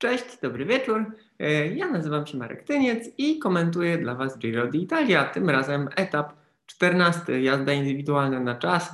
[0.00, 1.04] Cześć, dobry wieczór.
[1.38, 5.24] E, ja nazywam się Marek Tyniec i komentuję dla Was Giro d'Italia.
[5.24, 6.32] Tym razem etap
[6.66, 8.92] 14, jazda indywidualna na czas.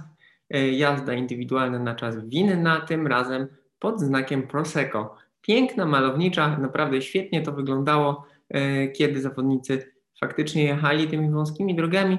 [0.51, 3.47] E, jazda indywidualna na czas winna, tym razem
[3.79, 5.17] pod znakiem Prosecco.
[5.40, 12.19] Piękna, malownicza, naprawdę świetnie to wyglądało, e, kiedy zawodnicy faktycznie jechali tymi wąskimi drogami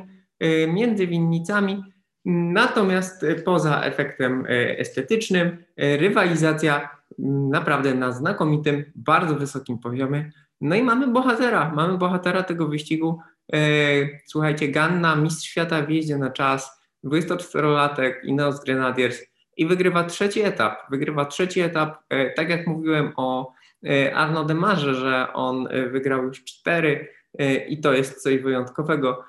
[0.67, 1.83] między winnicami.
[2.29, 4.43] Natomiast poza efektem
[4.77, 6.89] estetycznym, rywalizacja
[7.49, 10.31] naprawdę na znakomitym, bardzo wysokim poziomie.
[10.61, 13.19] No i mamy bohatera, mamy bohatera tego wyścigu.
[14.25, 19.21] Słuchajcie, Ganna, mistrz świata w jeździe na czas, 24-latek, Ineos Grenadiers
[19.57, 20.79] i wygrywa trzeci etap.
[20.91, 22.03] Wygrywa trzeci etap,
[22.35, 23.53] tak jak mówiłem o
[24.13, 27.07] Arno Demarze, że on wygrał już cztery
[27.69, 29.23] i to jest coś wyjątkowego.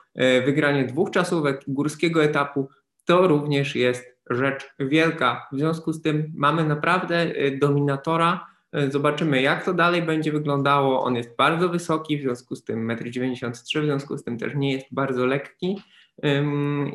[0.44, 2.68] Wygranie dwóch czasówek górskiego etapu
[3.08, 5.46] to również jest rzecz wielka.
[5.52, 8.46] W związku z tym mamy naprawdę y, dominatora.
[8.76, 11.04] Y, zobaczymy, jak to dalej będzie wyglądało.
[11.04, 14.54] On jest bardzo wysoki, w związku z tym 1,93 m, w związku z tym też
[14.54, 15.82] nie jest bardzo lekki.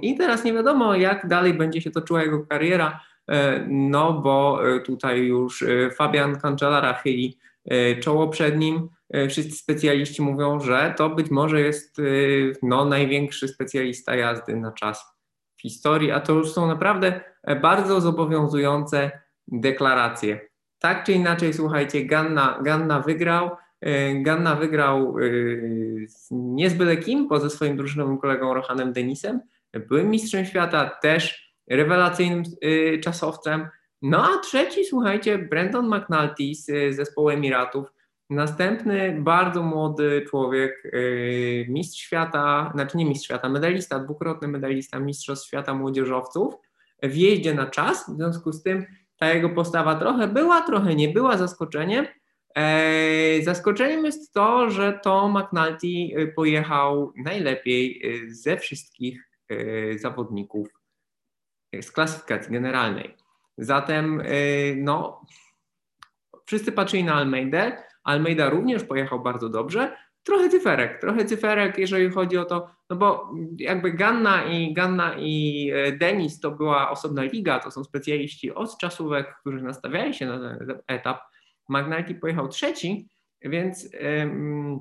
[0.02, 3.00] I teraz nie wiadomo, jak dalej będzie się toczyła jego kariera,
[3.32, 3.34] y,
[3.68, 5.64] no bo tutaj już
[5.96, 7.38] Fabian Cancellara chyli
[8.02, 8.90] czoło przed nim.
[9.30, 12.02] Wszyscy specjaliści mówią, że to być może jest
[12.64, 15.13] no, największy specjalista jazdy na czas
[15.64, 19.12] historii, a to już są naprawdę e, bardzo zobowiązujące
[19.48, 20.40] deklaracje.
[20.80, 23.50] Tak czy inaczej, słuchajcie, Ganna, Ganna wygrał.
[23.82, 25.24] E, Ganna wygrał e,
[26.32, 29.40] nie z kim, poza swoim drużynowym kolegą Rohanem Denisem.
[29.88, 32.44] Byłym mistrzem świata, też rewelacyjnym
[33.04, 33.68] czasowcem.
[34.02, 37.88] No a trzeci, słuchajcie, Brandon McNulty z zespołu Emiratów
[38.34, 45.48] Następny bardzo młody człowiek, yy, mistrz świata, znaczy nie mistrz świata, medalista, dwukrotny medalista Mistrzostw
[45.48, 46.54] Świata Młodzieżowców
[47.04, 48.10] w jeździe na czas.
[48.10, 48.86] W związku z tym
[49.18, 52.06] ta jego postawa trochę była, trochę nie była zaskoczeniem.
[52.56, 59.30] Eee, zaskoczeniem jest to, że to McNulty yy, pojechał najlepiej yy, ze wszystkich
[59.96, 60.68] zawodników
[61.82, 63.18] z klasyfikacji generalnej.
[63.58, 64.24] Zatem
[64.76, 65.22] no,
[66.46, 69.98] wszyscy patrzyli na Almeidę, Almeida również pojechał bardzo dobrze.
[70.24, 75.72] Trochę cyferek, trochę cyferek, jeżeli chodzi o to, no bo jakby Ganna i Ganna i
[75.74, 80.40] e, Denis to była osobna liga, to są specjaliści od czasówek, którzy nastawiali się na
[80.40, 81.22] ten etap.
[81.70, 83.08] Magnati pojechał trzeci,
[83.42, 83.90] więc
[84.20, 84.80] um,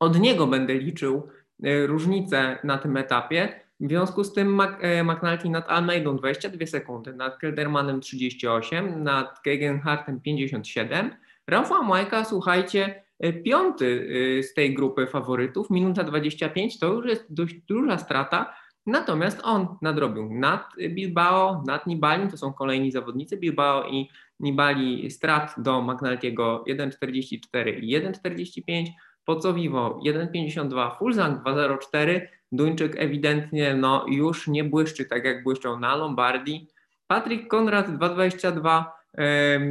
[0.00, 1.28] od niego będę liczył
[1.64, 3.60] e, różnicę na tym etapie.
[3.80, 10.20] W związku z tym e, McNulty nad Almeidą 22 sekundy, nad Keldermanem 38, nad Gegenhartem
[10.20, 11.10] 57,
[11.46, 14.08] Rafał Majka, słuchajcie, e, piąty
[14.38, 18.54] e, z tej grupy faworytów, minuta 25, to już jest dość duża strata,
[18.86, 24.08] natomiast on nadrobił nad Bilbao, nad Nibali, to są kolejni zawodnicy, Bilbao i
[24.40, 28.86] Nibali strat do Magnaltiego 1,44 i 1,45,
[29.24, 32.20] Pocowiwo 1,52, Fulzang 2,04,
[32.52, 36.68] Duńczyk ewidentnie no, już nie błyszczy tak jak błyszczał na Lombardii,
[37.06, 38.84] Patryk Konrad 2,22,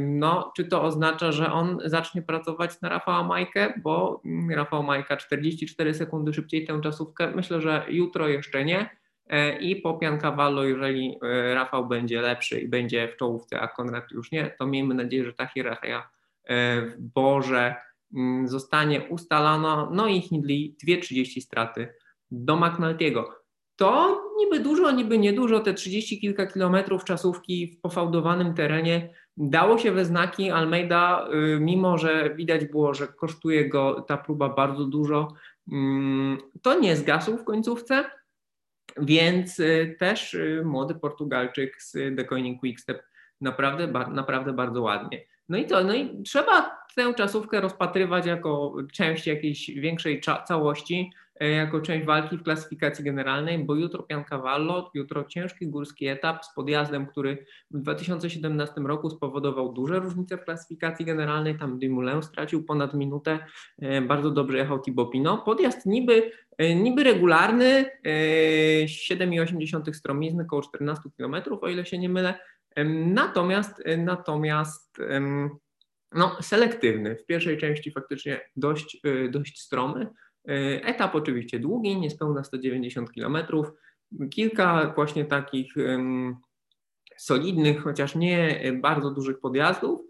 [0.06, 5.16] no, czy to oznacza, że on zacznie pracować na Rafała Majkę, bo mm, Rafał Majka
[5.16, 8.90] 44 sekundy szybciej tę czasówkę, myślę, że jutro jeszcze nie.
[9.28, 14.10] E, i po Piancavallo, jeżeli e, Rafał będzie lepszy i będzie w czołówce, a Konrad
[14.10, 16.10] już nie, to miejmy nadzieję, że ta hierarchia
[16.44, 17.74] e, w Boże
[18.14, 21.88] mm, zostanie ustalona, no i Hindley 2,30 straty
[22.30, 23.24] do McNulty'ego.
[23.76, 29.92] To niby dużo, niby niedużo, te 30 kilka kilometrów czasówki w pofałdowanym terenie dało się
[29.92, 30.50] we znaki.
[30.50, 35.28] Almeida, y, mimo że widać było, że kosztuje go ta próba bardzo dużo,
[35.72, 38.04] mm, to nie zgasł w końcówce,
[38.96, 43.02] więc y, też y, młody Portugalczyk z The Coining Quickstep
[43.40, 45.24] naprawdę, naprawdę bardzo ładnie.
[45.48, 45.84] No i co?
[45.84, 52.42] No i trzeba tę czasówkę rozpatrywać jako część jakiejś większej całości, jako część walki w
[52.42, 59.10] klasyfikacji generalnej, bo jutro Piancavallo, jutro ciężki górski etap z podjazdem, który w 2017 roku
[59.10, 61.58] spowodował duże różnice w klasyfikacji generalnej.
[61.58, 63.38] Tam Dumoulin stracił ponad minutę,
[63.78, 65.44] e, bardzo dobrze jechał Thibaut Pinot.
[65.44, 67.84] Podjazd niby, e, niby regularny,
[68.86, 72.34] 7,8 stromizny, około 14 km, o ile się nie mylę.
[73.06, 74.98] Natomiast, natomiast
[76.12, 77.16] no, selektywny.
[77.16, 79.00] W pierwszej części faktycznie dość,
[79.30, 80.06] dość stromy.
[80.50, 83.36] Y, etap oczywiście długi, niespełna 190 km.
[84.30, 85.74] Kilka właśnie takich
[87.16, 90.00] solidnych, chociaż nie bardzo dużych podjazdów.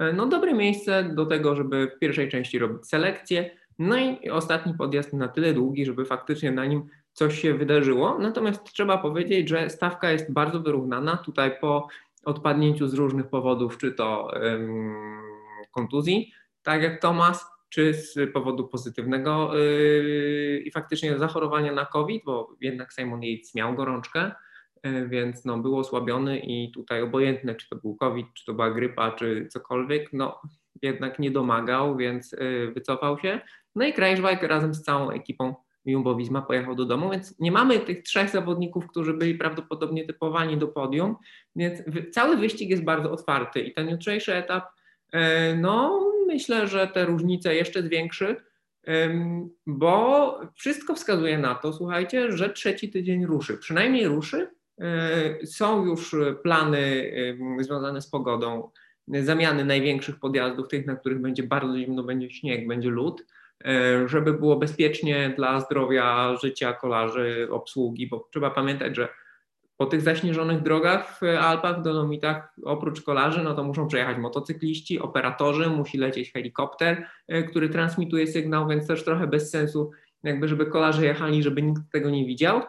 [0.00, 3.50] Y, no dobre miejsce do tego, żeby w pierwszej części robić selekcję.
[3.78, 6.82] No i ostatni podjazd na tyle długi, żeby faktycznie na nim
[7.12, 8.18] coś się wydarzyło.
[8.18, 11.16] Natomiast trzeba powiedzieć, że stawka jest bardzo wyrównana.
[11.16, 11.88] Tutaj po
[12.24, 14.30] odpadnięciu z różnych powodów, czy to
[15.70, 16.32] kontuzji,
[16.62, 17.46] tak jak Tomas,
[17.76, 23.74] czy z powodu pozytywnego yy, i faktycznie zachorowania na COVID, bo jednak Simon Yates miał
[23.74, 24.32] gorączkę,
[24.84, 28.70] yy, więc no, był osłabiony i tutaj obojętne, czy to był COVID, czy to była
[28.70, 30.40] grypa, czy cokolwiek, no
[30.82, 33.40] jednak nie domagał, więc yy, wycofał się.
[33.74, 37.80] No i Krajszwajk razem z całą ekipą Jumbo Visma pojechał do domu, więc nie mamy
[37.80, 41.16] tych trzech zawodników, którzy byli prawdopodobnie typowani do podium,
[41.56, 41.82] więc
[42.12, 44.64] cały wyścig jest bardzo otwarty i ten jutrzejszy etap,
[45.56, 48.36] no myślę, że te różnice jeszcze zwiększy,
[49.66, 54.50] bo wszystko wskazuje na to, słuchajcie, że trzeci tydzień ruszy, przynajmniej ruszy.
[54.80, 57.12] E, są już plany
[57.60, 58.70] związane z pogodą,
[59.08, 63.26] zamiany największych podjazdów, tych, na których będzie bardzo zimno, będzie śnieg, będzie lód,
[63.64, 69.08] e, żeby było bezpiecznie dla zdrowia, życia kolarzy, obsługi, bo trzeba pamiętać, że
[69.76, 75.00] po tych zaśnieżonych drogach w Alpach, w Dolomitach, oprócz kolarzy, no to muszą przejechać motocykliści,
[75.00, 79.90] operatorzy, musi lecieć helikopter, e, który transmituje sygnał, więc też trochę bez sensu,
[80.22, 82.62] jakby żeby kolarze jechali, żeby nikt tego nie widział.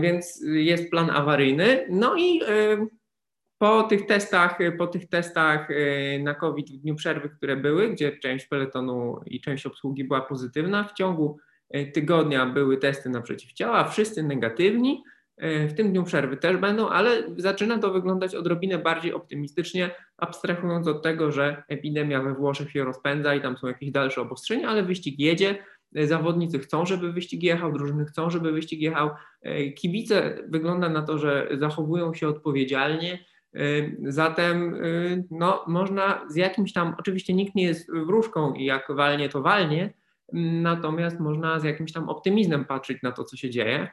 [0.00, 1.86] Więc jest plan awaryjny.
[1.90, 2.86] No i e,
[3.58, 8.18] po tych testach, po tych testach e, na COVID w dniu przerwy, które były, gdzie
[8.18, 11.38] część peletonu i część obsługi była pozytywna, w ciągu
[11.94, 15.02] tygodnia były testy na przeciwciała, wszyscy negatywni.
[15.36, 20.86] E, w tym dniu przerwy też będą, ale zaczyna to wyglądać odrobinę bardziej optymistycznie, abstrahując
[20.88, 24.82] od tego, że epidemia we Włoszech się rozpędza i tam są jakieś dalsze obostrzenia, ale
[24.82, 25.58] wyścig jedzie.
[25.94, 29.10] E, zawodnicy chcą, żeby wyścig jechał, drużyny chcą, żeby wyścig jechał.
[29.42, 33.24] E, kibice wygląda na to, że zachowują się odpowiedzialnie.
[34.04, 34.76] Zatem
[35.30, 39.92] no, można z jakimś tam, oczywiście nikt nie jest wróżką i jak walnie, to walnie,
[40.62, 43.88] natomiast można z jakimś tam optymizmem patrzeć na to, co się dzieje.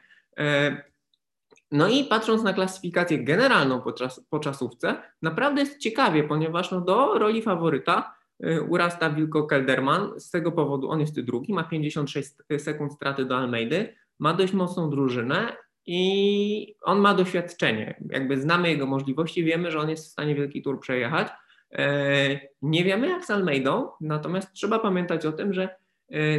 [1.72, 6.80] No i patrząc na klasyfikację generalną po, czas, po czasówce, naprawdę jest ciekawie, ponieważ no
[6.80, 8.14] do roli faworyta
[8.46, 10.20] y, urasta Wilko Kelderman.
[10.20, 14.90] Z tego powodu on jest drugi, ma 56 sekund straty do Almeidy, ma dość mocną
[14.90, 18.00] drużynę i on ma doświadczenie.
[18.10, 21.28] Jakby znamy jego możliwości, wiemy, że on jest w stanie wielki tur przejechać.
[21.72, 25.81] E, nie wiemy jak z Almeidą, natomiast trzeba pamiętać o tym, że Y,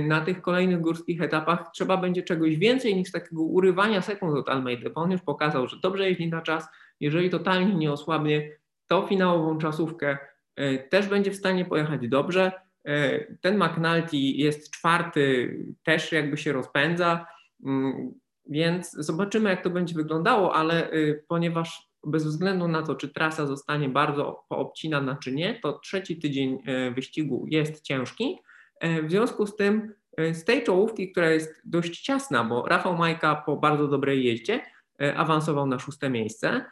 [0.02, 4.90] na tych kolejnych górskich etapach trzeba będzie czegoś więcej niż takiego urywania sekund od Almeidy,
[4.90, 6.68] bo on już pokazał, że dobrze jeździ na czas,
[7.00, 8.50] jeżeli totalnie nie osłabnie,
[8.88, 10.18] to finałową czasówkę
[10.60, 12.52] y, też będzie w stanie pojechać dobrze.
[12.88, 17.26] Y, ten McNulty jest czwarty, też jakby się rozpędza,
[17.66, 18.12] mm,
[18.50, 20.92] więc zobaczymy jak to będzie wyglądało, ale
[21.28, 26.64] ponieważ bez względu na to, czy trasa zostanie bardzo poobcinana, czy nie, to trzeci tydzień
[26.96, 28.40] wyścigu jest ciężki,
[28.82, 33.36] w związku z tym e, z tej czołówki, która jest dość ciasna, bo Rafał Majka
[33.36, 34.62] po bardzo dobrej jeździe
[35.02, 36.66] e, awansował na szóste miejsce.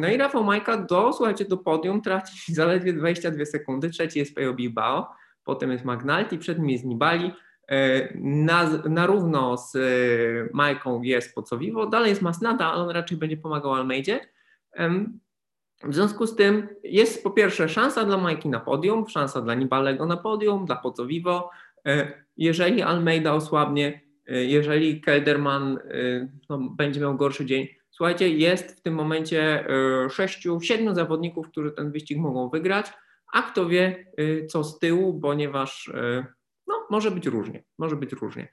[0.00, 3.90] No i Rafał Majka do, słuchajcie, do podium traci zaledwie 22 sekundy.
[3.90, 5.08] Trzeci jest Pejo Bilbao,
[5.44, 7.32] potem jest Magnalti, przed nim jest Nibali.
[8.20, 9.76] Na, na równo z
[10.54, 14.20] Majką jest Pocowiwo, dalej jest Masnada, ale on raczej będzie pomagał Almeidzie.
[15.84, 20.06] W związku z tym jest po pierwsze szansa dla Majki na podium, szansa dla Nibalego
[20.06, 21.50] na podium, dla Pocowivo.
[21.86, 28.78] E, jeżeli Almeida osłabnie, e, jeżeli Kelderman e, no, będzie miał gorszy dzień, słuchajcie, jest
[28.78, 29.66] w tym momencie
[30.10, 32.86] sześciu, siedmiu zawodników, którzy ten wyścig mogą wygrać,
[33.32, 34.06] a kto wie
[34.48, 35.92] co z tyłu, ponieważ
[36.66, 38.48] no, może być różnie, może być różnie.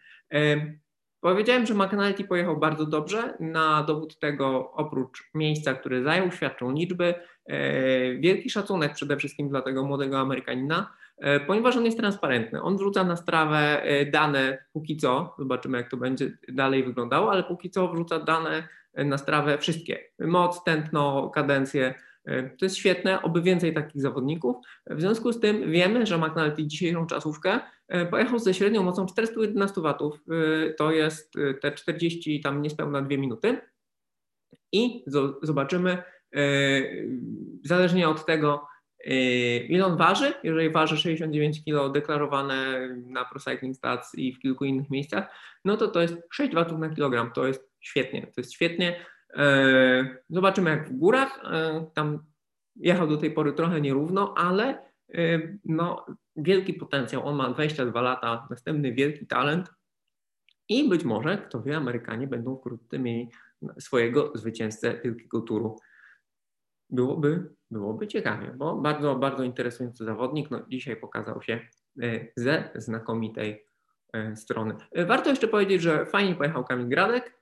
[1.21, 3.33] Powiedziałem, że McNulty pojechał bardzo dobrze.
[3.39, 7.13] Na dowód tego, oprócz miejsca, które zajął, świadczą liczby.
[7.45, 12.61] E, wielki szacunek przede wszystkim dla tego młodego Amerykanina, e, ponieważ on jest transparentny.
[12.61, 17.43] On wrzuca na strawę e, dane póki co, zobaczymy jak to będzie dalej wyglądało, ale
[17.43, 19.99] póki co wrzuca dane na strawę wszystkie.
[20.19, 21.93] Moc, tętno, kadencje,
[22.25, 24.55] to jest świetne, oby więcej takich zawodników.
[24.89, 27.59] W związku z tym wiemy, że McNulty dzisiejszą czasówkę
[28.11, 30.19] pojechał ze średnią mocą 411 watów.
[30.67, 33.57] E, to jest te 40, tam niespełna 2 minuty.
[34.71, 35.03] I
[35.41, 36.03] zobaczymy,
[37.63, 38.67] zależnie od tego,
[39.69, 44.89] ile on waży, jeżeli waży 69 kg deklarowane na Procycling Stats i w kilku innych
[44.89, 45.29] miejscach,
[45.65, 47.31] no to to jest 6 watów na kilogram.
[47.31, 49.05] To jest świetnie, to jest świetnie.
[49.37, 51.39] E, zobaczymy jak w górach.
[51.51, 52.23] E, tam
[52.75, 54.88] jechał do tej pory trochę nierówno, ale e,
[55.65, 57.27] no, wielki potencjał.
[57.27, 59.69] On ma 22 lata, następny wielki talent
[60.69, 63.29] i być może, kto wie, Amerykanie będą wkrótce mieli
[63.79, 65.75] swojego zwycięzcę wielkiego turu.
[66.89, 70.51] Byłoby, byłoby ciekawie, bo bardzo, bardzo interesujący zawodnik.
[70.51, 71.59] No, dzisiaj pokazał się
[72.35, 73.65] ze znakomitej
[74.35, 74.75] strony.
[75.07, 77.39] Warto jeszcze powiedzieć, że fajnie pojechał Kamil Gradek,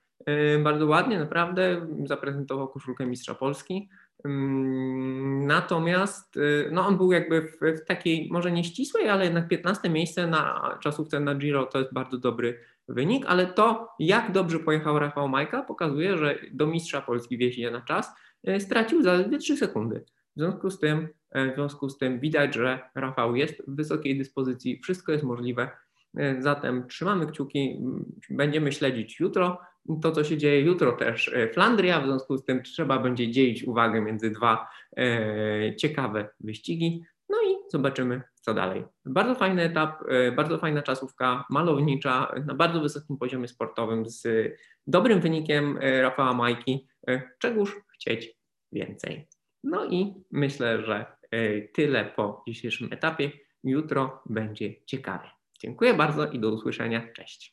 [0.62, 1.86] bardzo ładnie, naprawdę.
[2.04, 3.88] Zaprezentował koszulkę Mistrza Polski.
[4.24, 9.48] Mm, natomiast y, no on był jakby w, w, takiej, może nie ścisłej, ale jednak
[9.48, 12.58] 15 miejsce na czasówce na Giro to jest bardzo dobry
[12.88, 17.80] wynik, ale to jak dobrze pojechał Rafał Majka pokazuje, że do mistrza Polski w na
[17.80, 18.12] czas
[18.48, 20.04] y, stracił zaledwie 3 sekundy.
[20.36, 24.18] W związku z tym, y, w związku z tym widać, że Rafał jest w wysokiej
[24.18, 25.70] dyspozycji, wszystko jest możliwe.
[26.38, 27.80] Zatem trzymamy kciuki,
[28.30, 29.58] będziemy śledzić jutro
[30.02, 33.64] to, co się dzieje jutro też e, Flandria, w związku z tym trzeba będzie dzielić
[33.64, 37.04] uwagę między dwa e, ciekawe wyścigi.
[37.28, 38.84] No i zobaczymy, co dalej.
[39.04, 44.28] Bardzo fajny etap, e, bardzo fajna czasówka, malownicza, na bardzo wysokim poziomie sportowym, z
[44.86, 46.88] dobrym wynikiem Rafała Majki.
[47.38, 48.38] Czegóż chcieć
[48.72, 49.28] więcej.
[49.64, 51.06] No i myślę, że
[51.72, 53.30] tyle po dzisiejszym etapie.
[53.64, 55.30] Jutro będzie ciekawie.
[55.60, 57.12] Dziękuję bardzo i do usłyszenia.
[57.12, 57.46] Cześć.